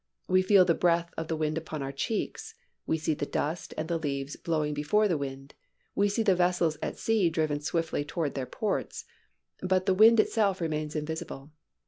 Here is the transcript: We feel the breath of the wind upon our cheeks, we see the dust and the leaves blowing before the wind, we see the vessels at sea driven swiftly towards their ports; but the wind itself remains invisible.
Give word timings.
We 0.27 0.41
feel 0.41 0.65
the 0.65 0.73
breath 0.73 1.13
of 1.15 1.27
the 1.27 1.35
wind 1.35 1.59
upon 1.59 1.83
our 1.83 1.91
cheeks, 1.91 2.55
we 2.87 2.97
see 2.97 3.13
the 3.13 3.23
dust 3.27 3.71
and 3.77 3.87
the 3.87 3.99
leaves 3.99 4.35
blowing 4.35 4.73
before 4.73 5.07
the 5.07 5.15
wind, 5.15 5.53
we 5.93 6.09
see 6.09 6.23
the 6.23 6.33
vessels 6.33 6.75
at 6.81 6.97
sea 6.97 7.29
driven 7.29 7.59
swiftly 7.59 8.03
towards 8.03 8.33
their 8.33 8.47
ports; 8.47 9.05
but 9.61 9.85
the 9.85 9.93
wind 9.93 10.19
itself 10.19 10.59
remains 10.59 10.95
invisible. 10.95 11.51